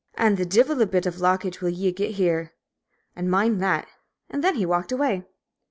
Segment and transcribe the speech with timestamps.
[0.15, 2.53] An' the divil a bit of lockage will ye git here,
[3.15, 3.87] an' mind that!"
[4.31, 5.27] And then he walked away.